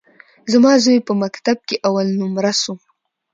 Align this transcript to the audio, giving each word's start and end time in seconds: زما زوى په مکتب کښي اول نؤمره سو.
زما 0.51 0.71
زوى 0.83 0.97
په 1.07 1.13
مکتب 1.23 1.57
کښي 1.67 1.75
اول 1.87 2.07
نؤمره 2.19 2.53
سو. 2.61 2.73